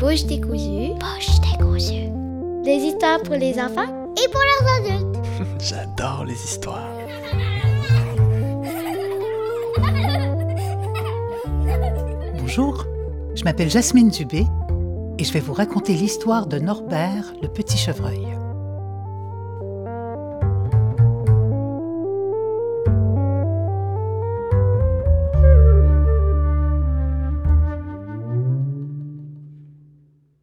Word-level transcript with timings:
Bouche 0.00 0.24
décousue. 0.24 0.94
Poche 0.98 1.40
décousue. 1.42 2.08
Des 2.64 2.86
histoires 2.86 3.20
pour 3.22 3.34
les 3.34 3.60
enfants 3.60 4.14
Et 4.16 4.28
pour 4.30 4.40
leurs 4.40 4.96
adultes. 4.96 5.18
J'adore 5.60 6.24
les 6.24 6.42
histoires. 6.42 6.88
Bonjour, 12.38 12.86
je 13.34 13.44
m'appelle 13.44 13.68
Jasmine 13.68 14.08
Dubé 14.08 14.46
et 15.18 15.24
je 15.24 15.32
vais 15.34 15.40
vous 15.40 15.52
raconter 15.52 15.92
l'histoire 15.92 16.46
de 16.46 16.58
Norbert 16.58 17.34
le 17.42 17.48
petit 17.48 17.76
chevreuil. 17.76 18.29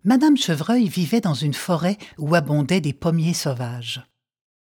Madame 0.08 0.38
Chevreuil 0.38 0.88
vivait 0.88 1.20
dans 1.20 1.34
une 1.34 1.54
forêt 1.54 1.98
où 2.18 2.34
abondaient 2.34 2.80
des 2.80 2.94
pommiers 2.94 3.34
sauvages. 3.34 4.08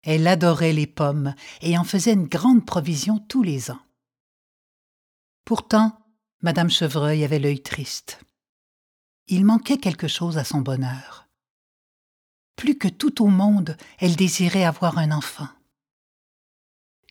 Elle 0.04 0.28
adorait 0.28 0.74
les 0.74 0.86
pommes 0.86 1.34
et 1.62 1.78
en 1.78 1.86
faisait 1.86 2.12
une 2.12 2.28
grande 2.28 2.66
provision 2.66 3.20
tous 3.20 3.42
les 3.42 3.72
ans. 3.72 3.80
Pourtant, 5.46 5.98
Madame 6.42 6.70
Chevreuil 6.70 7.24
avait 7.24 7.40
l'œil 7.40 7.62
triste. 7.62 8.20
Il 9.30 9.46
manquait 9.46 9.78
quelque 9.78 10.10
chose 10.10 10.38
à 10.38 10.44
son 10.44 10.60
bonheur. 10.60 11.30
Plus 12.58 12.78
que 12.78 12.90
tout 12.90 13.24
au 13.24 13.28
monde, 13.28 13.78
elle 14.00 14.18
désirait 14.18 14.66
avoir 14.66 14.98
un 14.98 15.12
enfant. 15.12 15.48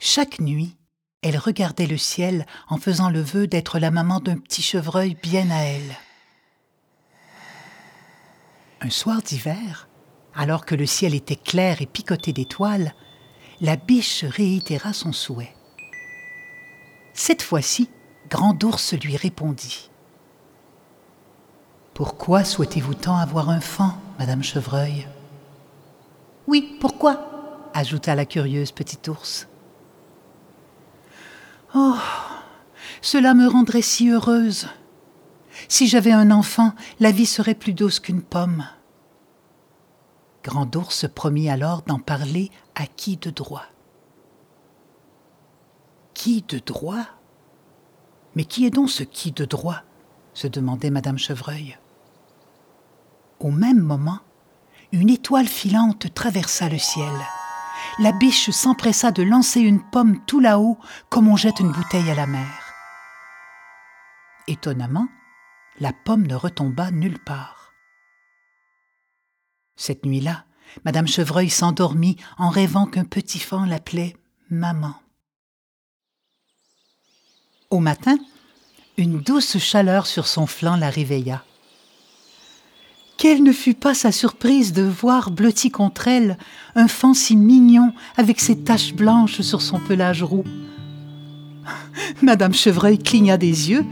Chaque 0.01 0.39
nuit, 0.39 0.77
elle 1.23 1.39
regardait 1.39 1.87
le 1.87 1.97
ciel 1.97 2.45
en 2.69 2.77
faisant 2.77 3.09
le 3.09 3.23
vœu 3.23 3.47
d'être 3.47 3.79
la 3.79 3.91
maman 3.91 4.21
d'un 4.21 4.37
petit 4.37 4.61
chevreuil 4.61 5.15
bien 5.15 5.51
à 5.51 5.61
elle. 5.63 5.97
Un 8.81 8.91
soir 8.91 9.23
d'hiver, 9.23 9.89
alors 10.35 10.65
que 10.65 10.77
le 10.77 10.87
ciel 10.87 11.15
était 11.15 11.37
clair 11.37 11.83
et 11.83 11.87
picoté 11.87 12.33
d'étoiles, 12.33 12.95
la 13.61 13.77
biche 13.77 14.25
réitéra 14.25 14.93
son 14.93 15.13
souhait. 15.13 15.55
Cette 17.13 17.43
fois-ci, 17.43 17.91
Grand 18.31 18.63
Ours 18.63 18.95
lui 18.95 19.17
répondit. 19.17 19.91
Pourquoi 21.93 22.45
souhaitez-vous 22.45 22.95
tant 22.95 23.17
avoir 23.17 23.51
un 23.51 23.61
fan, 23.61 23.95
Madame 24.21 24.45
Chevreuil? 24.45 25.09
Oui, 26.47 26.77
pourquoi? 26.81 27.71
ajouta 27.75 28.15
la 28.15 28.25
curieuse 28.25 28.71
petite 28.71 29.09
ours. 29.09 29.49
Oh, 31.75 31.97
cela 33.03 33.35
me 33.35 33.49
rendrait 33.49 33.83
si 33.83 34.09
heureuse. 34.09 34.69
Si 35.67 35.89
j'avais 35.89 36.13
un 36.13 36.31
enfant, 36.31 36.73
la 37.01 37.11
vie 37.11 37.27
serait 37.27 37.55
plus 37.55 37.73
douce 37.73 37.99
qu'une 37.99 38.23
pomme. 38.23 38.65
Grand 40.45 40.75
ours 40.77 41.07
promit 41.13 41.51
alors 41.51 41.83
d'en 41.83 41.99
parler 41.99 42.51
à 42.75 42.87
qui 42.87 43.17
de 43.17 43.31
droit? 43.31 43.67
Qui 46.15 46.43
de 46.43 46.59
droit? 46.59 47.05
Mais 48.35 48.45
qui 48.45 48.65
est 48.65 48.71
donc 48.71 48.91
ce 48.91 49.03
qui 49.03 49.33
de 49.33 49.45
droit? 49.45 49.83
se 50.35 50.47
demandait 50.47 50.91
Madame 50.91 51.19
Chevreuil. 51.19 51.77
Au 53.41 53.51
même 53.51 53.81
moment, 53.81 54.21
une 54.93 55.11
étoile 55.11 55.49
filante 55.49 56.15
traversa 56.15 56.69
le 56.69 56.79
ciel. 56.79 57.13
La 57.99 58.13
biche 58.13 58.51
s'empressa 58.51 59.11
de 59.11 59.23
lancer 59.23 59.61
une 59.61 59.83
pomme 59.91 60.21
tout 60.27 60.41
là-haut 60.41 60.79
comme 61.09 61.29
on 61.29 61.37
jette 61.37 61.61
une 61.61 61.73
bouteille 61.73 62.11
à 62.11 62.15
la 62.15 62.27
mer. 62.27 62.75
Étonnamment, 64.47 65.09
la 65.81 65.93
pomme 65.93 66.27
ne 66.27 66.35
retomba 66.35 66.91
nulle 66.91 67.19
part. 67.19 67.73
Cette 69.77 70.05
nuit-là, 70.05 70.45
Madame 70.85 71.07
Chevreuil 71.07 71.51
s'endormit 71.51 72.17
en 72.37 72.51
rêvant 72.51 72.87
qu'un 72.87 73.05
petit 73.05 73.39
fan 73.39 73.69
l'appelait 73.69 74.17
maman. 74.51 74.95
Au 77.71 77.81
matin, 77.81 78.19
une 78.97 79.21
douce 79.21 79.59
chaleur 79.59 80.07
sur 80.07 80.27
son 80.27 80.47
flanc 80.47 80.77
la 80.77 80.91
réveilla. 80.91 81.45
Quelle 83.17 83.43
ne 83.43 83.53
fut 83.53 83.75
pas 83.75 83.95
sa 83.95 84.13
surprise 84.13 84.73
de 84.73 84.83
voir 84.83 85.31
blotti 85.31 85.71
contre 85.71 86.09
elle 86.09 86.39
un 86.75 86.89
fan 86.89 87.15
si 87.15 87.37
mignon 87.37 87.93
avec 88.17 88.41
ses 88.41 88.63
taches 88.63 88.95
blanches 88.95 89.41
sur 89.41 89.61
son 89.61 89.81
pelage 89.81 90.23
roux. 90.23 90.45
Madame 92.23 92.55
Chevreuil 92.55 92.99
cligna 92.99 93.37
des 93.37 93.71
yeux, 93.71 93.85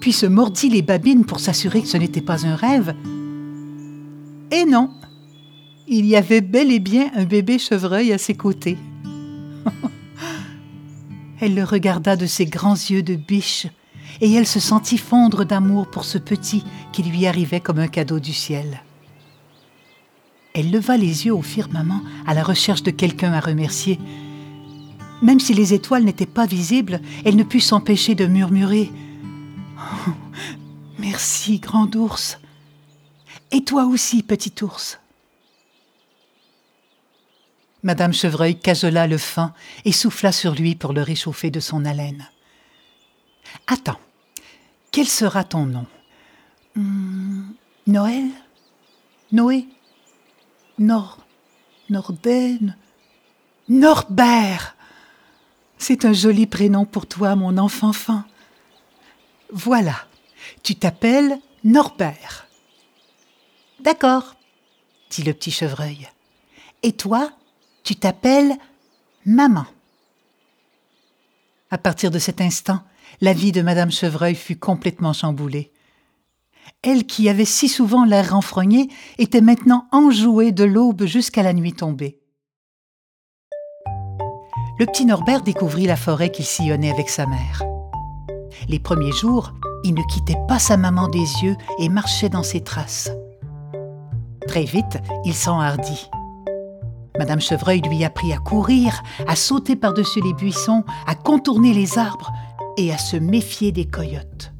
puis 0.00 0.12
se 0.12 0.26
mordit 0.26 0.70
les 0.70 0.82
babines 0.82 1.24
pour 1.24 1.40
s'assurer 1.40 1.82
que 1.82 1.88
ce 1.88 1.96
n'était 1.96 2.20
pas 2.20 2.46
un 2.46 2.56
rêve. 2.56 2.94
Et 4.50 4.64
non, 4.64 4.90
il 5.86 6.06
y 6.06 6.16
avait 6.16 6.40
bel 6.40 6.72
et 6.72 6.80
bien 6.80 7.10
un 7.14 7.24
bébé 7.24 7.58
chevreuil 7.58 8.12
à 8.12 8.18
ses 8.18 8.34
côtés. 8.34 8.78
elle 11.40 11.54
le 11.54 11.64
regarda 11.64 12.16
de 12.16 12.26
ses 12.26 12.46
grands 12.46 12.74
yeux 12.74 13.02
de 13.02 13.14
biche, 13.14 13.66
et 14.20 14.32
elle 14.32 14.46
se 14.46 14.60
sentit 14.60 14.98
fondre 14.98 15.44
d'amour 15.44 15.88
pour 15.88 16.04
ce 16.04 16.18
petit 16.18 16.64
qui 16.92 17.02
lui 17.02 17.26
arrivait 17.26 17.60
comme 17.60 17.78
un 17.78 17.88
cadeau 17.88 18.18
du 18.18 18.32
ciel. 18.32 18.82
Elle 20.52 20.70
leva 20.70 20.96
les 20.96 21.26
yeux 21.26 21.34
au 21.34 21.42
firmament 21.42 22.02
à 22.26 22.34
la 22.34 22.42
recherche 22.42 22.82
de 22.82 22.90
quelqu'un 22.90 23.32
à 23.32 23.40
remercier. 23.40 23.98
Même 25.22 25.38
si 25.38 25.54
les 25.54 25.74
étoiles 25.74 26.04
n'étaient 26.04 26.26
pas 26.26 26.46
visibles, 26.46 27.00
elle 27.24 27.36
ne 27.36 27.44
put 27.44 27.60
s'empêcher 27.60 28.14
de 28.14 28.26
murmurer 28.26 28.90
Merci, 30.98 31.58
grand 31.58 31.94
ours. 31.96 32.38
Et 33.50 33.64
toi 33.64 33.84
aussi, 33.84 34.22
petit 34.22 34.54
ours. 34.62 34.98
Madame 37.82 38.12
Chevreuil 38.12 38.58
cajola 38.58 39.06
le 39.06 39.16
fin 39.16 39.54
et 39.84 39.92
souffla 39.92 40.32
sur 40.32 40.54
lui 40.54 40.74
pour 40.74 40.92
le 40.92 41.02
réchauffer 41.02 41.50
de 41.50 41.60
son 41.60 41.84
haleine. 41.84 42.28
Attends, 43.66 43.98
quel 44.90 45.06
sera 45.06 45.44
ton 45.44 45.64
nom? 45.66 45.86
Hum, 46.76 47.54
Noël? 47.86 48.28
Noé? 49.32 49.66
Nor. 50.78 51.18
Norden 51.88 52.76
Norbert 53.68 54.76
C'est 55.78 56.04
un 56.04 56.12
joli 56.12 56.46
prénom 56.46 56.84
pour 56.84 57.06
toi, 57.06 57.34
mon 57.34 57.58
enfant 57.58 57.92
fin. 57.92 58.24
Voilà, 59.52 59.96
tu 60.62 60.76
t'appelles 60.76 61.38
Norbert. 61.64 62.46
D'accord, 63.80 64.36
dit 65.10 65.22
le 65.22 65.32
petit 65.34 65.50
chevreuil. 65.50 66.08
Et 66.82 66.92
toi, 66.92 67.30
tu 67.82 67.96
t'appelles 67.96 68.56
maman. 69.24 69.66
À 71.70 71.78
partir 71.78 72.10
de 72.10 72.18
cet 72.18 72.40
instant, 72.40 72.80
la 73.20 73.32
vie 73.32 73.52
de 73.52 73.62
Madame 73.62 73.90
Chevreuil 73.90 74.34
fut 74.34 74.56
complètement 74.56 75.12
chamboulée. 75.12 75.72
Elle 76.82 77.06
qui 77.06 77.28
avait 77.28 77.44
si 77.44 77.68
souvent 77.68 78.04
l'air 78.04 78.30
renfrogné 78.32 78.88
était 79.18 79.40
maintenant 79.40 79.86
enjouée 79.92 80.52
de 80.52 80.64
l'aube 80.64 81.04
jusqu'à 81.04 81.42
la 81.42 81.52
nuit 81.52 81.72
tombée. 81.72 82.20
Le 84.78 84.86
petit 84.86 85.04
Norbert 85.04 85.42
découvrit 85.42 85.86
la 85.86 85.96
forêt 85.96 86.30
qu'il 86.30 86.46
sillonnait 86.46 86.90
avec 86.90 87.10
sa 87.10 87.26
mère. 87.26 87.69
Les 88.68 88.78
premiers 88.78 89.12
jours, 89.12 89.52
il 89.84 89.94
ne 89.94 90.02
quittait 90.12 90.38
pas 90.48 90.58
sa 90.58 90.76
maman 90.76 91.08
des 91.08 91.18
yeux 91.42 91.56
et 91.78 91.88
marchait 91.88 92.28
dans 92.28 92.42
ses 92.42 92.60
traces. 92.60 93.10
Très 94.46 94.64
vite, 94.64 94.98
il 95.24 95.34
s'enhardit. 95.34 96.10
Madame 97.18 97.40
Chevreuil 97.40 97.80
lui 97.82 98.04
apprit 98.04 98.32
à 98.32 98.38
courir, 98.38 99.02
à 99.26 99.36
sauter 99.36 99.76
par-dessus 99.76 100.20
les 100.22 100.32
buissons, 100.32 100.84
à 101.06 101.14
contourner 101.14 101.74
les 101.74 101.98
arbres 101.98 102.32
et 102.76 102.92
à 102.92 102.98
se 102.98 103.16
méfier 103.16 103.72
des 103.72 103.84
coyotes. 103.84 104.52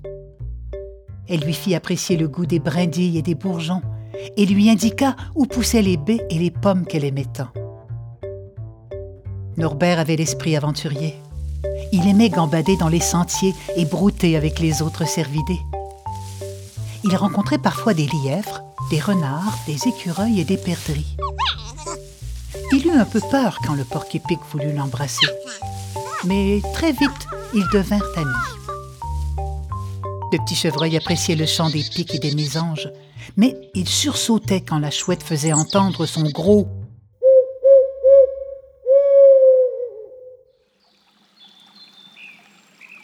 Elle 1.28 1.40
lui 1.40 1.54
fit 1.54 1.74
apprécier 1.74 2.16
le 2.16 2.28
goût 2.28 2.46
des 2.46 2.58
brindilles 2.58 3.18
et 3.18 3.22
des 3.22 3.34
bourgeons 3.34 3.82
et 4.36 4.46
lui 4.46 4.68
indiqua 4.68 5.16
où 5.34 5.46
poussaient 5.46 5.82
les 5.82 5.96
baies 5.96 6.26
et 6.28 6.38
les 6.38 6.50
pommes 6.50 6.84
qu'elle 6.86 7.04
aimait 7.04 7.24
tant. 7.24 7.48
Norbert 9.56 9.98
avait 9.98 10.16
l'esprit 10.16 10.56
aventurier. 10.56 11.14
Il 11.92 12.06
aimait 12.06 12.30
gambader 12.30 12.76
dans 12.76 12.88
les 12.88 13.00
sentiers 13.00 13.54
et 13.76 13.84
brouter 13.84 14.36
avec 14.36 14.60
les 14.60 14.82
autres 14.82 15.06
cervidés. 15.06 15.60
Il 17.04 17.16
rencontrait 17.16 17.58
parfois 17.58 17.94
des 17.94 18.06
lièvres, 18.06 18.62
des 18.90 19.00
renards, 19.00 19.58
des 19.66 19.88
écureuils 19.88 20.40
et 20.40 20.44
des 20.44 20.56
perdrix. 20.56 21.16
Il 22.72 22.86
eut 22.86 22.98
un 22.98 23.04
peu 23.04 23.20
peur 23.20 23.58
quand 23.66 23.74
le 23.74 23.84
porc-épic 23.84 24.38
voulut 24.52 24.72
l'embrasser. 24.72 25.26
Mais 26.24 26.60
très 26.74 26.92
vite, 26.92 27.26
ils 27.54 27.66
devinrent 27.72 28.04
amis. 28.16 28.60
Le 30.32 30.38
petit 30.38 30.54
chevreuil 30.54 30.96
appréciait 30.96 31.34
le 31.34 31.46
chant 31.46 31.70
des 31.70 31.82
pics 31.82 32.14
et 32.14 32.20
des 32.20 32.34
mésanges, 32.34 32.88
mais 33.36 33.56
il 33.74 33.88
sursautait 33.88 34.60
quand 34.60 34.78
la 34.78 34.92
chouette 34.92 35.24
faisait 35.24 35.52
entendre 35.52 36.06
son 36.06 36.22
gros 36.30 36.68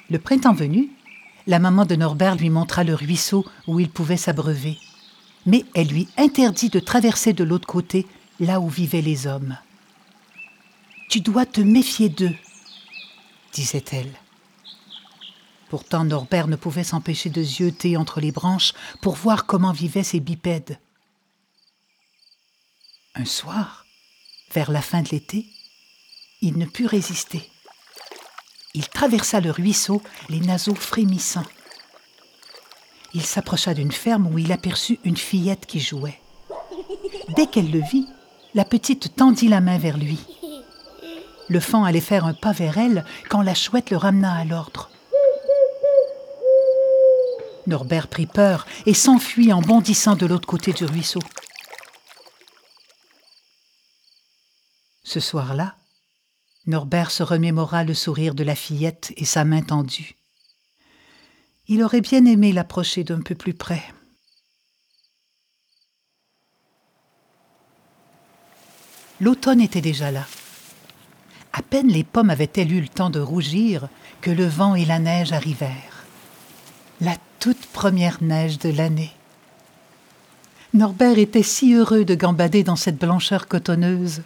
Le 0.09 0.19
printemps 0.19 0.55
venu, 0.55 0.91
la 1.47 1.59
maman 1.59 1.85
de 1.85 1.97
Norbert 1.97 2.37
lui 2.37 2.51
montra 2.51 2.85
le 2.85 2.95
ruisseau 2.95 3.45
où 3.67 3.81
il 3.81 3.91
pouvait 3.91 4.17
s'abreuver. 4.17 4.79
mais 5.47 5.65
elle 5.75 5.87
lui 5.87 6.09
interdit 6.19 6.69
de 6.69 6.81
traverser 6.81 7.33
de 7.33 7.45
l'autre 7.45 7.69
côté, 7.69 8.07
là 8.41 8.61
où 8.61 8.69
vivaient 8.69 9.01
les 9.01 9.27
hommes. 9.27 9.57
Tu 11.09 11.21
dois 11.21 11.47
te 11.47 11.61
méfier 11.61 12.09
d'eux, 12.09 12.35
disait-elle. 13.53 14.13
Pourtant, 15.69 16.05
Norbert 16.05 16.49
ne 16.49 16.57
pouvait 16.57 16.85
s'empêcher 16.85 17.31
de 17.31 17.43
zioter 17.43 17.97
entre 17.97 18.21
les 18.21 18.33
branches 18.33 18.73
pour 19.01 19.15
voir 19.15 19.47
comment 19.47 19.73
vivaient 19.73 20.03
ces 20.03 20.21
bipèdes. 20.21 20.79
Un 23.15 23.25
soir, 23.25 23.87
vers 24.53 24.71
la 24.71 24.83
fin 24.83 25.03
de 25.03 25.09
l'été, 25.11 25.47
il 26.41 26.59
ne 26.59 26.67
put 26.67 26.87
résister. 26.87 27.51
Il 28.77 28.91
traversa 28.91 29.41
le 29.41 29.51
ruisseau, 29.51 30.03
les 30.29 30.39
naseaux 30.39 30.75
frémissants. 30.75 31.47
Il 33.15 33.23
s'approcha 33.23 33.73
d'une 33.73 33.91
ferme 33.91 34.27
où 34.27 34.39
il 34.39 34.53
aperçut 34.53 34.99
une 35.03 35.17
fillette 35.17 35.65
qui 35.65 35.81
jouait. 35.81 36.21
Dès 37.35 37.47
qu'elle 37.47 37.71
le 37.71 37.81
vit, 37.81 38.07
la 38.55 38.67
petite 38.67 39.17
tendit 39.17 39.49
la 39.49 39.63
main 39.63 39.79
vers 39.79 39.97
lui. 39.97 40.19
Le 41.49 41.59
fan 41.59 41.87
allait 41.87 42.01
faire 42.01 42.27
un 42.27 42.35
pas 42.35 42.53
vers 42.53 42.77
elle 42.77 43.07
quand 43.31 43.41
la 43.41 43.55
chouette 43.55 43.91
le 43.91 43.97
ramena 43.97 44.35
à 44.35 44.45
l'ordre. 44.45 44.91
Norbert 47.67 48.09
prit 48.09 48.27
peur 48.27 48.67
et 48.85 48.93
s'enfuit 48.93 49.55
en 49.55 49.63
bondissant 49.63 50.17
de 50.17 50.27
l'autre 50.27 50.47
côté 50.47 50.75
du 50.75 50.85
ruisseau. 50.85 51.21
Ce 55.03 55.19
soir-là, 55.19 55.77
Norbert 56.67 57.11
se 57.11 57.23
remémora 57.23 57.85
le 57.85 57.95
sourire 57.95 58.35
de 58.35 58.43
la 58.43 58.57
fillette 58.57 59.13
et 59.17 59.25
sa 59.25 59.45
main 59.45 59.63
tendue. 59.63 60.17
Il 61.69 61.83
aurait 61.83 62.01
bien 62.01 62.25
aimé 62.27 62.53
l'approcher 62.53 63.05
d'un 63.05 63.21
peu 63.21 63.35
plus 63.35 63.55
près. 63.55 63.83
L'automne 69.21 69.61
était 69.61 69.81
déjà 69.81 70.11
là. 70.11 70.27
À 71.53 71.63
peine 71.63 71.89
les 71.89 72.05
pommes 72.05 72.31
avaient-elles 72.31 72.73
eu 72.73 72.81
le 72.81 72.89
temps 72.89 73.11
de 73.11 73.21
rougir 73.21 73.89
que 74.21 74.31
le 74.31 74.45
vent 74.45 74.75
et 74.75 74.85
la 74.85 74.99
neige 74.99 75.33
arrivèrent. 75.33 76.05
La 77.01 77.17
toute 77.41 77.67
première 77.67 78.23
neige 78.23 78.59
de 78.59 78.71
l'année. 78.71 79.13
Norbert 80.75 81.19
était 81.19 81.43
si 81.43 81.73
heureux 81.73 82.05
de 82.05 82.15
gambader 82.15 82.63
dans 82.63 82.77
cette 82.77 82.99
blancheur 82.99 83.49
cotonneuse. 83.49 84.23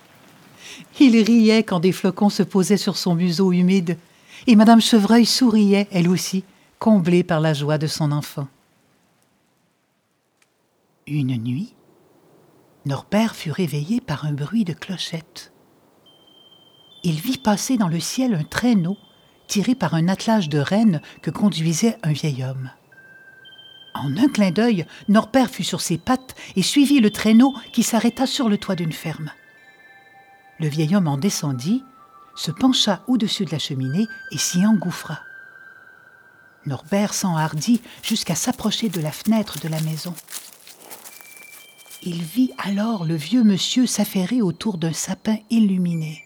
Il 0.99 1.21
riait 1.23 1.63
quand 1.63 1.81
des 1.81 1.93
flocons 1.93 2.31
se 2.31 2.43
posaient 2.43 2.77
sur 2.77 2.97
son 2.97 3.15
museau 3.15 3.53
humide, 3.53 3.99
et 4.47 4.57
Madame 4.57 4.81
Chevreuil 4.81 5.27
souriait, 5.27 5.89
elle 5.91 6.09
aussi, 6.09 6.45
comblée 6.79 7.23
par 7.23 7.41
la 7.41 7.53
joie 7.53 7.79
de 7.79 7.87
son 7.87 8.13
enfant. 8.13 8.49
Une 11.07 11.37
nuit, 11.37 11.75
Norbert 12.87 13.35
fut 13.35 13.51
réveillé 13.51 14.01
par 14.01 14.25
un 14.25 14.33
bruit 14.33 14.65
de 14.65 14.73
clochette. 14.73 15.53
Il 17.03 17.21
vit 17.21 17.39
passer 17.39 17.77
dans 17.77 17.89
le 17.89 18.01
ciel 18.01 18.35
un 18.35 18.45
traîneau 18.45 18.97
tiré 19.47 19.75
par 19.75 19.95
un 19.95 20.09
attelage 20.09 20.49
de 20.49 20.59
rennes 20.59 21.03
que 21.23 21.31
conduisait 21.31 21.99
un 22.05 22.13
vieil 22.13 22.45
homme. 22.45 22.71
En 23.95 24.17
un 24.17 24.29
clin 24.29 24.53
d'œil, 24.53 24.87
Norbert 25.09 25.51
fut 25.51 25.65
sur 25.65 25.81
ses 25.81 25.99
pattes 25.99 26.37
et 26.55 26.63
suivit 26.63 27.01
le 27.01 27.11
traîneau 27.11 27.55
qui 27.73 27.83
s'arrêta 27.83 28.27
sur 28.27 28.49
le 28.49 28.59
toit 28.59 28.77
d'une 28.77 28.93
ferme. 28.93 29.33
Le 30.61 30.69
vieil 30.69 30.95
homme 30.95 31.09
en 31.09 31.17
descendit, 31.17 31.83
se 32.37 32.51
pencha 32.51 33.03
au-dessus 33.07 33.47
de 33.47 33.51
la 33.51 33.59
cheminée 33.59 34.07
et 34.31 34.39
s'y 34.39 34.65
engouffra. 34.65 35.21
Norbert 36.67 37.15
s'enhardit 37.15 37.81
jusqu'à 38.03 38.35
s'approcher 38.35 38.91
de 38.91 39.01
la 39.01 39.11
fenêtre 39.11 39.59
de 39.61 39.69
la 39.69 39.81
maison. 39.81 40.15
Il 42.03 42.23
vit 42.23 42.53
alors 42.59 43.05
le 43.05 43.15
vieux 43.15 43.43
monsieur 43.43 43.87
s'affairer 43.87 44.43
autour 44.43 44.77
d'un 44.79 44.93
sapin 44.93 45.39
illuminé. 45.49 46.23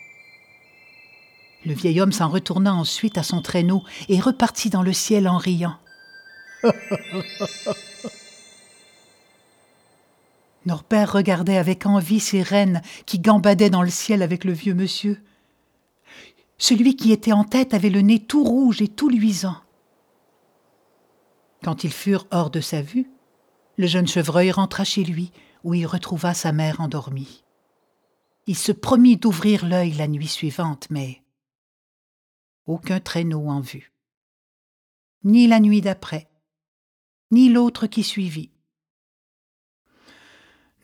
Le 1.64 1.74
vieil 1.74 2.00
homme 2.00 2.12
s'en 2.12 2.28
retourna 2.28 2.74
ensuite 2.74 3.18
à 3.18 3.22
son 3.22 3.40
traîneau 3.40 3.82
et 4.08 4.20
repartit 4.20 4.70
dans 4.70 4.82
le 4.82 4.92
ciel 4.92 5.28
en 5.28 5.38
riant. 5.38 5.76
Norbert 10.66 11.12
regardait 11.12 11.58
avec 11.58 11.86
envie 11.86 12.20
ces 12.20 12.42
reines 12.42 12.80
qui 13.06 13.18
gambadaient 13.18 13.70
dans 13.70 13.82
le 13.82 13.90
ciel 13.90 14.22
avec 14.22 14.44
le 14.44 14.52
vieux 14.52 14.74
monsieur. 14.74 15.22
Celui 16.56 16.96
qui 16.96 17.12
était 17.12 17.32
en 17.32 17.44
tête 17.44 17.74
avait 17.74 17.90
le 17.90 18.00
nez 18.00 18.20
tout 18.20 18.44
rouge 18.44 18.80
et 18.80 18.88
tout 18.88 19.08
luisant. 19.08 19.56
Quand 21.62 21.84
ils 21.84 21.92
furent 21.92 22.26
hors 22.30 22.50
de 22.50 22.60
sa 22.60 22.82
vue, 22.82 23.10
le 23.76 23.86
jeune 23.86 24.06
chevreuil 24.06 24.50
rentra 24.50 24.84
chez 24.84 25.02
lui, 25.02 25.32
où 25.64 25.74
il 25.74 25.86
retrouva 25.86 26.34
sa 26.34 26.52
mère 26.52 26.80
endormie. 26.80 27.42
Il 28.46 28.56
se 28.56 28.72
promit 28.72 29.16
d'ouvrir 29.16 29.66
l'œil 29.66 29.92
la 29.92 30.06
nuit 30.06 30.28
suivante, 30.28 30.86
mais 30.90 31.22
aucun 32.66 33.00
traîneau 33.00 33.48
en 33.48 33.60
vue. 33.60 33.92
Ni 35.24 35.46
la 35.46 35.60
nuit 35.60 35.80
d'après, 35.80 36.28
ni 37.30 37.48
l'autre 37.48 37.86
qui 37.86 38.02
suivit. 38.02 38.53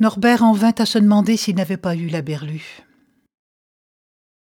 Norbert 0.01 0.43
en 0.43 0.55
vint 0.55 0.75
à 0.79 0.87
se 0.87 0.99
demander 0.99 1.37
s'il 1.37 1.57
n'avait 1.57 1.77
pas 1.77 1.95
eu 1.95 2.07
la 2.07 2.23
berlue. 2.23 2.87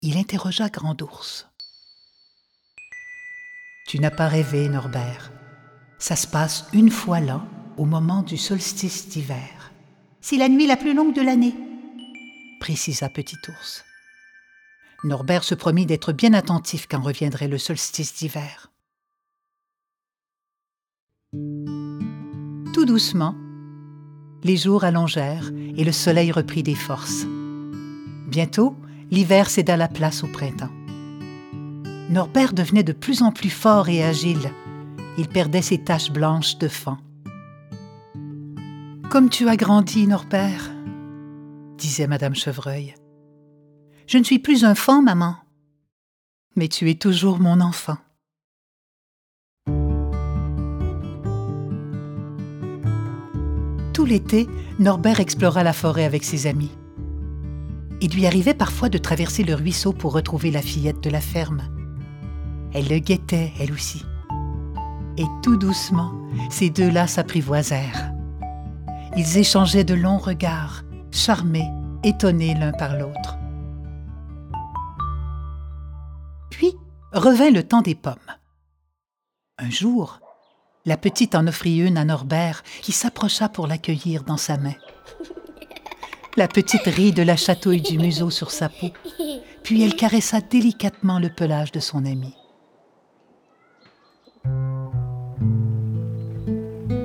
Il 0.01 0.17
interrogea 0.17 0.67
Grand 0.67 1.01
Ours. 1.01 1.47
Tu 3.87 3.99
n'as 3.99 4.11
pas 4.11 4.27
rêvé, 4.27 4.67
Norbert. 4.67 5.31
Ça 5.97 6.17
se 6.17 6.27
passe 6.27 6.67
une 6.73 6.91
fois 6.91 7.21
l'an, 7.21 7.47
au 7.77 7.85
moment 7.85 8.21
du 8.21 8.35
solstice 8.35 9.07
d'hiver. 9.07 9.71
C'est 10.19 10.35
la 10.35 10.49
nuit 10.49 10.67
la 10.67 10.75
plus 10.75 10.93
longue 10.93 11.15
de 11.15 11.21
l'année, 11.21 11.55
précisa 12.59 13.07
Petit 13.07 13.37
Ours. 13.47 13.85
Norbert 15.05 15.45
se 15.45 15.55
promit 15.55 15.85
d'être 15.85 16.11
bien 16.11 16.33
attentif 16.33 16.85
quand 16.89 17.01
reviendrait 17.01 17.47
le 17.47 17.59
solstice 17.59 18.13
d'hiver. 18.15 18.73
Tout 21.31 22.85
doucement, 22.85 23.35
les 24.45 24.57
jours 24.57 24.83
allongèrent 24.83 25.51
et 25.75 25.83
le 25.83 25.91
soleil 25.91 26.31
reprit 26.31 26.61
des 26.61 26.75
forces. 26.75 27.25
Bientôt, 28.27 28.75
l'hiver 29.09 29.49
céda 29.49 29.75
la 29.75 29.87
place 29.87 30.23
au 30.23 30.27
printemps. 30.27 30.69
Norbert 32.11 32.53
devenait 32.53 32.83
de 32.83 32.93
plus 32.93 33.23
en 33.23 33.31
plus 33.31 33.49
fort 33.49 33.89
et 33.89 34.03
agile. 34.03 34.51
Il 35.17 35.27
perdait 35.27 35.63
ses 35.63 35.79
taches 35.79 36.11
blanches 36.11 36.59
de 36.59 36.67
fan. 36.67 36.97
Comme 39.09 39.29
tu 39.29 39.49
as 39.49 39.57
grandi, 39.57 40.05
Norbert, 40.05 40.71
disait 41.79 42.05
Madame 42.05 42.35
Chevreuil. 42.35 42.93
Je 44.05 44.19
ne 44.19 44.23
suis 44.23 44.39
plus 44.39 44.63
un 44.63 44.75
fan, 44.75 45.03
maman, 45.03 45.37
mais 46.55 46.67
tu 46.67 46.91
es 46.91 46.95
toujours 46.95 47.39
mon 47.39 47.61
enfant. 47.61 47.97
Tout 54.05 54.11
l'été, 54.11 54.47
Norbert 54.77 55.19
explora 55.19 55.63
la 55.63 55.73
forêt 55.73 56.03
avec 56.03 56.23
ses 56.23 56.45
amis. 56.45 56.69
Il 58.01 58.13
lui 58.13 58.27
arrivait 58.27 58.53
parfois 58.53 58.87
de 58.87 58.99
traverser 58.99 59.43
le 59.43 59.55
ruisseau 59.55 59.93
pour 59.93 60.13
retrouver 60.13 60.51
la 60.51 60.61
fillette 60.61 61.01
de 61.01 61.09
la 61.09 61.21
ferme. 61.21 61.63
Elle 62.71 62.87
le 62.87 62.99
guettait, 62.99 63.51
elle 63.59 63.71
aussi. 63.71 64.05
Et 65.17 65.25
tout 65.41 65.57
doucement, 65.57 66.13
ces 66.51 66.69
deux-là 66.69 67.07
s'apprivoisèrent. 67.07 68.13
Ils 69.17 69.39
échangeaient 69.39 69.83
de 69.83 69.95
longs 69.95 70.19
regards, 70.19 70.83
charmés, 71.09 71.71
étonnés 72.03 72.53
l'un 72.53 72.73
par 72.73 72.95
l'autre. 72.99 73.39
Puis 76.51 76.75
revint 77.11 77.49
le 77.49 77.63
temps 77.63 77.81
des 77.81 77.95
pommes. 77.95 78.13
Un 79.57 79.71
jour, 79.71 80.19
la 80.85 80.97
petite 80.97 81.35
en 81.35 81.47
offrit 81.47 81.77
une 81.79 81.97
à 81.97 82.05
Norbert, 82.05 82.63
qui 82.81 82.91
s'approcha 82.91 83.49
pour 83.49 83.67
l'accueillir 83.67 84.23
dans 84.23 84.37
sa 84.37 84.57
main. 84.57 84.75
La 86.37 86.47
petite 86.47 86.85
rit 86.85 87.11
de 87.11 87.23
la 87.23 87.35
chatouille 87.35 87.81
du 87.81 87.97
museau 87.97 88.29
sur 88.29 88.51
sa 88.51 88.69
peau, 88.69 88.89
puis 89.63 89.83
elle 89.83 89.95
caressa 89.95 90.41
délicatement 90.41 91.17
le 91.17 91.29
pelage 91.29 91.71
de 91.71 91.79
son 91.79 92.05
ami. 92.05 92.35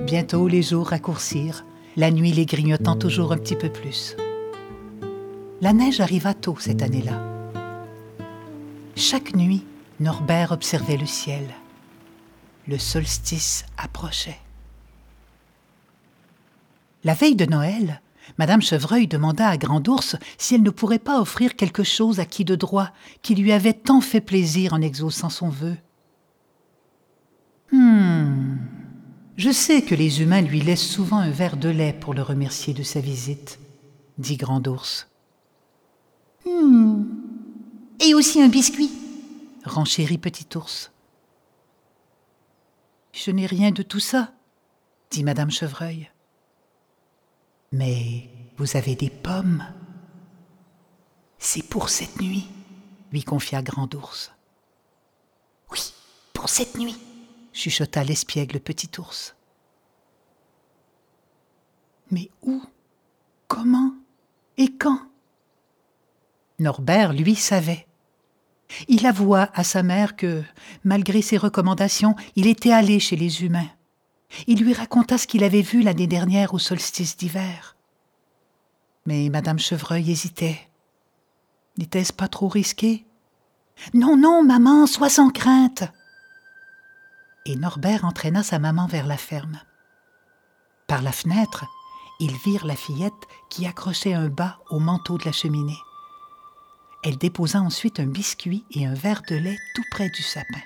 Bientôt 0.05 0.49
les 0.49 0.63
jours 0.63 0.89
raccourcirent, 0.89 1.65
la 1.97 2.11
nuit 2.11 2.33
les 2.33 2.47
grignotant 2.47 2.97
toujours 2.97 3.33
un 3.33 3.39
petit 3.39 3.57
peu 3.57 3.71
plus. 3.71 4.17
La 5.61 5.73
neige 5.73 6.01
arriva 6.01 6.35
tôt 6.35 6.57
cette 6.59 6.83
année-là. 6.83 7.23
Chaque 8.97 9.35
nuit, 9.35 9.65
Norbert 10.01 10.53
observait 10.53 10.97
le 10.97 11.07
ciel 11.07 11.45
le 12.71 12.79
solstice 12.79 13.65
approchait. 13.77 14.39
La 17.03 17.15
veille 17.15 17.35
de 17.35 17.45
Noël, 17.45 18.01
Madame 18.39 18.63
Chevreuil 18.63 19.09
demanda 19.09 19.49
à 19.49 19.57
Grand 19.57 19.87
Ours 19.89 20.17
si 20.39 20.55
elle 20.55 20.63
ne 20.63 20.71
pourrait 20.71 21.01
pas 21.01 21.21
offrir 21.21 21.57
quelque 21.57 21.83
chose 21.83 22.21
à 22.21 22.25
qui 22.25 22.45
de 22.45 22.55
droit, 22.55 22.91
qui 23.23 23.35
lui 23.35 23.51
avait 23.51 23.73
tant 23.73 24.01
fait 24.01 24.21
plaisir 24.21 24.73
en 24.73 24.81
exaucant 24.81 25.31
son 25.31 25.49
vœu. 25.49 25.77
Hum, 27.73 28.59
Je 29.37 29.51
sais 29.51 29.83
que 29.83 29.97
les 29.97 30.23
humains 30.23 30.43
lui 30.43 30.61
laissent 30.61 30.87
souvent 30.87 31.19
un 31.19 31.31
verre 31.31 31.57
de 31.57 31.71
lait 31.71 31.97
pour 31.99 32.15
le 32.15 32.23
remercier 32.23 32.73
de 32.73 32.85
sa 32.85 33.01
visite, 33.01 33.59
dit 34.19 34.37
Grand 34.37 34.65
Ours. 34.69 35.09
Hmm. 36.47 37.03
Et 37.99 38.15
aussi 38.15 38.41
un 38.41 38.49
biscuit, 38.49 38.93
renchérit 39.65 40.19
Petit 40.19 40.47
Ours. 40.57 40.93
Je 43.23 43.31
n'ai 43.31 43.45
rien 43.45 43.71
de 43.71 43.83
tout 43.83 44.01
ça, 44.01 44.33
dit 45.11 45.25
Madame 45.25 45.51
Chevreuil. 45.51 46.11
Mais 47.71 48.31
vous 48.57 48.79
avez 48.79 48.95
des 48.95 49.11
pommes. 49.11 49.63
C'est 51.39 51.69
pour 51.69 51.91
cette 51.91 52.19
nuit, 52.23 52.49
lui 53.13 53.23
confia 53.23 53.61
Grand 53.61 53.95
Ours. 53.95 54.33
Oui, 55.71 55.93
pour 56.33 56.49
cette 56.49 56.79
nuit, 56.79 56.97
chuchota 57.53 58.05
l'espiègle 58.05 58.59
Petit 58.59 58.89
Ours. 58.99 59.37
Mais 62.11 62.31
où 62.41 62.63
Comment 63.49 63.93
Et 64.57 64.73
quand? 64.79 65.11
Norbert, 66.59 67.13
lui, 67.13 67.35
savait. 67.35 67.87
Il 68.89 69.07
avoua 69.07 69.51
à 69.55 69.65
sa 69.65 69.83
mère 69.83 70.17
que, 70.17 70.43
malgré 70.85 71.23
ses 71.23 71.37
recommandations, 71.37 72.15
il 72.37 72.47
était 72.47 72.73
allé 72.73 73.01
chez 73.01 73.17
les 73.17 73.43
humains. 73.45 73.69
Il 74.47 74.63
lui 74.63 74.73
raconta 74.73 75.19
ce 75.19 75.27
qu'il 75.27 75.45
avait 75.45 75.63
vu 75.63 75.83
l'année 75.83 76.07
dernière 76.07 76.55
au 76.55 76.59
solstice 76.59 77.17
d'hiver. 77.17 77.77
Mais 79.07 79.29
Madame 79.29 79.59
Chevreuil 79.59 80.11
hésitait. 80.11 80.69
N'était-ce 81.79 82.13
pas 82.13 82.29
trop 82.29 82.49
risqué? 82.49 83.07
Non, 83.95 84.17
non, 84.17 84.45
maman, 84.45 84.87
sois 84.87 85.09
sans 85.09 85.31
crainte. 85.31 85.85
Et 87.47 87.57
Norbert 87.57 88.05
entraîna 88.05 88.43
sa 88.43 88.59
maman 88.59 88.87
vers 88.87 89.07
la 89.07 89.17
ferme. 89.17 89.61
Par 90.87 91.03
la 91.03 91.13
fenêtre, 91.13 91.65
ils 92.21 92.37
virent 92.45 92.67
la 92.67 92.77
fillette 92.77 93.13
qui 93.49 93.67
accrochait 93.67 94.13
un 94.13 94.29
bas 94.29 94.59
au 94.69 94.79
manteau 94.79 95.17
de 95.17 95.25
la 95.25 95.33
cheminée. 95.33 95.79
Elle 97.03 97.17
déposa 97.17 97.61
ensuite 97.61 97.99
un 97.99 98.07
biscuit 98.07 98.65
et 98.73 98.85
un 98.85 98.95
verre 98.95 99.23
de 99.29 99.37
lait 99.37 99.59
tout 99.75 99.85
près 99.91 100.11
du 100.11 100.23
sapin. 100.23 100.61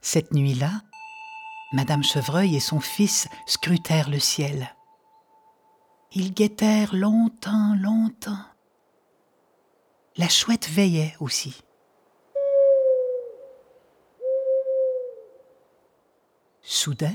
Cette 0.00 0.32
nuit-là, 0.32 0.82
Madame 1.72 2.02
Chevreuil 2.02 2.56
et 2.56 2.60
son 2.60 2.80
fils 2.80 3.28
scrutèrent 3.46 4.10
le 4.10 4.18
ciel. 4.18 4.74
Ils 6.10 6.34
guettèrent 6.34 6.94
longtemps, 6.94 7.76
longtemps. 7.76 8.44
La 10.16 10.28
chouette 10.28 10.68
veillait 10.68 11.16
aussi. 11.20 11.62
Soudain, 16.60 17.14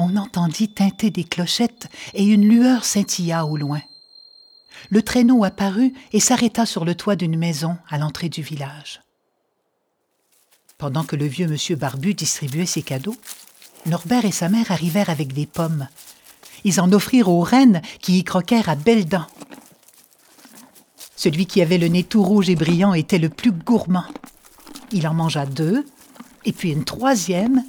on 0.00 0.16
entendit 0.16 0.68
tinter 0.68 1.10
des 1.10 1.24
clochettes 1.24 1.88
et 2.14 2.24
une 2.24 2.48
lueur 2.48 2.84
scintilla 2.84 3.44
au 3.44 3.56
loin. 3.56 3.80
Le 4.88 5.02
traîneau 5.02 5.44
apparut 5.44 5.92
et 6.12 6.20
s'arrêta 6.20 6.64
sur 6.64 6.84
le 6.84 6.94
toit 6.94 7.16
d'une 7.16 7.36
maison 7.36 7.76
à 7.88 7.98
l'entrée 7.98 8.30
du 8.30 8.42
village. 8.42 9.02
Pendant 10.78 11.04
que 11.04 11.16
le 11.16 11.26
vieux 11.26 11.46
monsieur 11.46 11.76
Barbu 11.76 12.14
distribuait 12.14 12.64
ses 12.66 12.82
cadeaux, 12.82 13.16
Norbert 13.84 14.24
et 14.24 14.32
sa 14.32 14.48
mère 14.48 14.72
arrivèrent 14.72 15.10
avec 15.10 15.34
des 15.34 15.46
pommes. 15.46 15.88
Ils 16.64 16.80
en 16.80 16.92
offrirent 16.92 17.28
aux 17.28 17.40
reines 17.40 17.82
qui 18.00 18.18
y 18.18 18.24
croquèrent 18.24 18.68
à 18.70 18.76
belles 18.76 19.06
dents. 19.06 19.26
Celui 21.16 21.44
qui 21.44 21.60
avait 21.60 21.78
le 21.78 21.88
nez 21.88 22.04
tout 22.04 22.22
rouge 22.22 22.48
et 22.48 22.56
brillant 22.56 22.94
était 22.94 23.18
le 23.18 23.28
plus 23.28 23.52
gourmand. 23.52 24.06
Il 24.92 25.06
en 25.06 25.12
mangea 25.12 25.44
deux, 25.44 25.84
et 26.46 26.52
puis 26.52 26.70
une 26.72 26.84
troisième, 26.84 27.62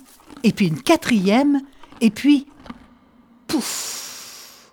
et 0.43 0.53
puis 0.53 0.67
une 0.67 0.81
quatrième, 0.81 1.61
et 2.01 2.09
puis... 2.09 2.47
Pouf 3.47 4.71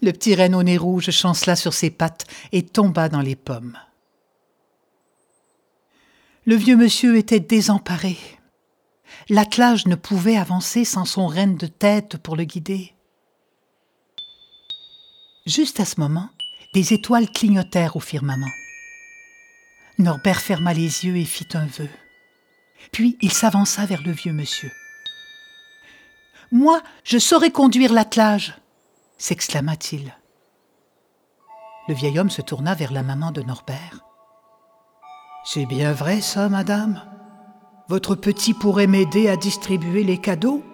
Le 0.00 0.12
petit 0.12 0.34
renne 0.34 0.54
au 0.54 0.62
nez 0.62 0.78
rouge 0.78 1.10
chancela 1.10 1.54
sur 1.54 1.74
ses 1.74 1.90
pattes 1.90 2.26
et 2.52 2.64
tomba 2.64 3.08
dans 3.08 3.20
les 3.20 3.36
pommes. 3.36 3.78
Le 6.46 6.56
vieux 6.56 6.76
monsieur 6.76 7.16
était 7.16 7.40
désemparé. 7.40 8.16
L'attelage 9.28 9.86
ne 9.86 9.94
pouvait 9.94 10.36
avancer 10.36 10.84
sans 10.84 11.04
son 11.04 11.26
renne 11.26 11.56
de 11.56 11.66
tête 11.66 12.16
pour 12.16 12.36
le 12.36 12.44
guider. 12.44 12.94
Juste 15.46 15.80
à 15.80 15.84
ce 15.84 16.00
moment, 16.00 16.30
des 16.74 16.92
étoiles 16.92 17.30
clignotèrent 17.30 17.96
au 17.96 18.00
firmament. 18.00 18.50
Norbert 19.98 20.40
ferma 20.40 20.72
les 20.72 21.04
yeux 21.04 21.16
et 21.16 21.24
fit 21.24 21.48
un 21.54 21.66
vœu. 21.66 21.88
Puis 22.92 23.18
il 23.20 23.32
s'avança 23.32 23.84
vers 23.84 24.02
le 24.02 24.12
vieux 24.12 24.32
monsieur. 24.32 24.70
Moi, 26.52 26.80
je 27.04 27.18
saurais 27.18 27.50
conduire 27.50 27.92
l'attelage 27.92 28.54
s'exclama-t-il. 29.20 30.16
Le 31.86 31.94
vieil 31.94 32.18
homme 32.18 32.30
se 32.30 32.42
tourna 32.42 32.74
vers 32.74 32.92
la 32.92 33.02
maman 33.02 33.30
de 33.30 33.42
Norbert. 33.42 34.00
C'est 35.44 35.66
bien 35.66 35.92
vrai 35.92 36.20
ça, 36.20 36.48
madame? 36.48 37.02
Votre 37.88 38.14
petit 38.14 38.54
pourrait 38.54 38.86
m'aider 38.86 39.28
à 39.28 39.36
distribuer 39.36 40.04
les 40.04 40.18
cadeaux? 40.18 40.64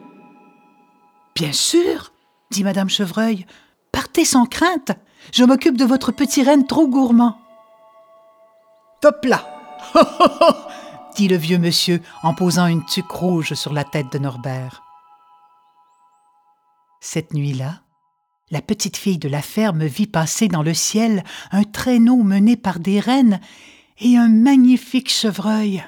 Bien 1.35 1.53
sûr, 1.53 2.13
dit 2.51 2.63
madame 2.63 2.89
Chevreuil. 2.89 3.47
Partez 3.91 4.25
sans 4.25 4.47
crainte. 4.47 4.93
Je 5.33 5.45
m'occupe 5.45 5.77
de 5.77 5.85
votre 5.85 6.13
petit 6.13 6.45
renne 6.45 6.67
trop 6.67 6.87
gourmand. 6.87 7.39
Top 9.01 9.25
là 9.25 9.45
dit 11.17 11.29
le 11.29 11.37
vieux 11.37 11.59
monsieur 11.59 12.01
en 12.23 12.35
posant 12.35 12.67
une 12.67 12.85
tuque 12.85 13.11
rouge 13.11 13.55
sur 13.55 13.73
la 13.73 13.85
tête 13.85 14.13
de 14.13 14.19
Norbert. 14.19 14.86
Cette 17.01 17.35
nuit-là, 17.35 17.83
la 18.51 18.63
petite 18.63 18.97
fille 18.97 19.19
de 19.19 19.29
la 19.29 19.43
ferme 19.43 19.85
vit 19.85 20.07
passer 20.07 20.49
dans 20.49 20.63
le 20.63 20.75
ciel 20.75 21.25
un 21.51 21.65
traîneau 21.65 22.23
mené 22.23 22.57
par 22.57 22.79
des 22.79 23.01
rennes 23.01 23.41
et 23.99 24.17
un 24.17 24.29
magnifique 24.29 25.11
chevreuil. 25.11 25.85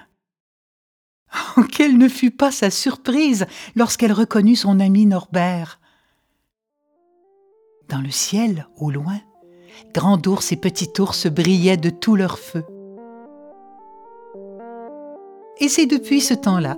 Oh, 1.57 1.63
quelle 1.63 1.99
ne 1.99 2.09
fut 2.09 2.31
pas 2.31 2.51
sa 2.51 2.71
surprise 2.71 3.47
lorsqu'elle 3.77 4.13
reconnut 4.13 4.57
son 4.57 4.81
ami 4.81 5.07
Norbert. 5.07 5.79
Dans 7.89 8.01
le 8.01 8.11
ciel, 8.11 8.67
au 8.77 8.91
loin, 8.91 9.21
Grand 9.95 10.27
ours 10.27 10.53
et 10.53 10.57
Petit 10.57 10.91
ours 10.99 11.27
brillaient 11.27 11.77
de 11.77 11.91
tout 11.91 12.17
leur 12.17 12.39
feu. 12.39 12.65
Et 15.61 15.69
c'est 15.69 15.87
depuis 15.87 16.21
ce 16.21 16.35
temps-là 16.35 16.77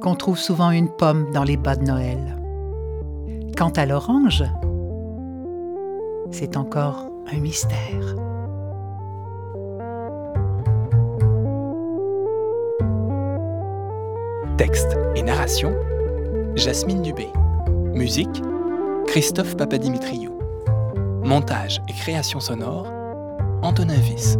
qu'on 0.00 0.14
trouve 0.14 0.38
souvent 0.38 0.70
une 0.70 0.90
pomme 0.90 1.30
dans 1.32 1.44
les 1.44 1.56
bas 1.56 1.76
de 1.76 1.84
Noël. 1.84 2.41
Quant 3.56 3.70
à 3.76 3.84
l'orange, 3.84 4.44
c'est 6.30 6.56
encore 6.56 7.10
un 7.30 7.38
mystère. 7.38 8.16
Texte 14.56 14.96
et 15.14 15.22
narration 15.22 15.74
Jasmine 16.54 17.02
Dubé. 17.02 17.28
Musique 17.94 18.42
Christophe 19.06 19.56
Papadimitriou. 19.56 20.32
Montage 21.22 21.82
et 21.88 21.92
création 21.92 22.40
sonore 22.40 22.86
Antonin 23.60 23.98
Viss. 24.00 24.38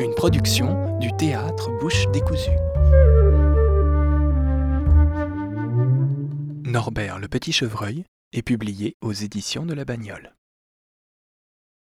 Une 0.00 0.14
production 0.14 0.98
du 0.98 1.10
théâtre 1.16 1.70
Bouche 1.80 2.06
décousue. 2.12 2.58
Norbert 6.76 7.18
le 7.18 7.26
Petit 7.26 7.52
Chevreuil 7.52 8.04
est 8.34 8.42
publié 8.42 8.96
aux 9.00 9.14
éditions 9.14 9.64
de 9.64 9.72
la 9.72 9.86
Bagnole. 9.86 10.35